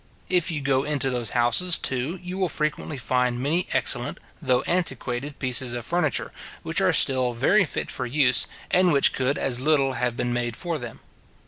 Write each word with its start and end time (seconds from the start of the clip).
If 0.29 0.49
you 0.49 0.61
go 0.61 0.81
into 0.83 1.11
those 1.11 1.29
houses, 1.37 1.77
too, 1.77 2.19
you 2.23 2.39
will 2.39 2.49
frequently 2.49 2.97
find 2.97 3.37
many 3.39 3.67
excellent, 3.71 4.19
though 4.41 4.63
antiquated 4.63 5.37
pieces 5.37 5.73
of 5.73 5.85
furniture, 5.85 6.31
which 6.63 6.81
are 6.81 6.91
still 6.91 7.33
very 7.33 7.65
fit 7.65 7.91
for 7.91 8.07
use, 8.07 8.47
and 8.71 8.91
which 8.91 9.13
could 9.13 9.37
as 9.37 9.59
little 9.59 9.93
have 9.93 10.17
been 10.17 10.33
made 10.33 10.55
for 10.57 10.79
them. 10.79 11.01